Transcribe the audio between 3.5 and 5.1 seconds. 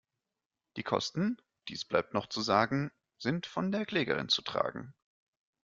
der Klägerin zu tragen.